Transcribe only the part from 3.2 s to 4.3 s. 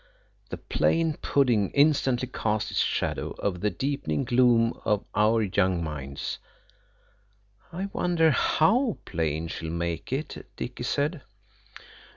over the deepening